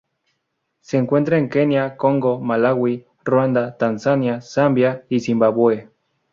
Se 0.79 0.97
encuentra 0.97 1.37
en 1.37 1.47
Kenia, 1.47 1.95
Congo, 1.95 2.39
Malaui, 2.39 3.05
Ruanda, 3.23 3.77
Tanzania, 3.77 4.41
Zambia 4.41 5.05
y 5.09 5.19
Zimbabue. 5.19 5.91